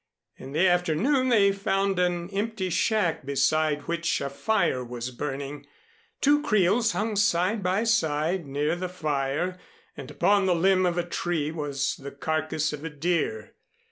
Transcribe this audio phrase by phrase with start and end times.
[0.35, 5.67] In the afternoon they found an empty shack beside which a fire was burning.
[6.21, 9.59] Two creels hung side by side near the fire
[9.95, 13.53] and upon the limb of a tree was the carcass of a deer.